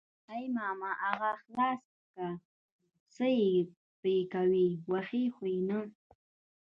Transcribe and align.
ای 0.33 0.45
ماما 0.55 0.91
اغه 1.09 1.31
خلاص 1.43 1.81
که 2.13 2.25
څه 3.15 3.29
پې 4.01 4.15
کوي 4.33 4.69
وهي 4.91 5.23
خو 5.35 5.43
يې 5.53 5.59
نه. 5.67 5.79